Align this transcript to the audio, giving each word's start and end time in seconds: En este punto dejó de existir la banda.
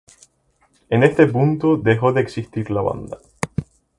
En 0.89 1.03
este 1.03 1.27
punto 1.27 1.77
dejó 1.77 2.11
de 2.11 2.21
existir 2.21 2.71
la 2.71 2.81
banda. 2.81 3.19